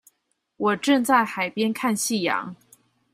[0.57, 2.55] 我正在海邊看夕陽